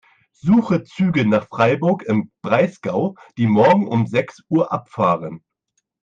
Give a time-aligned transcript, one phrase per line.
[0.33, 5.43] Suche Züge nach Freiburg im Breisgau, die morgen um sechs Uhr abfahren.